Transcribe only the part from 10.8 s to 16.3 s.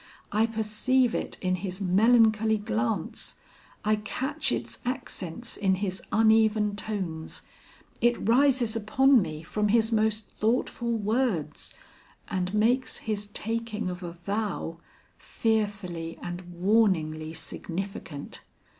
words, and makes his taking of a vow fearfully